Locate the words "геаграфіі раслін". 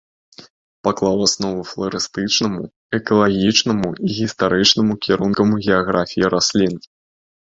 5.67-6.75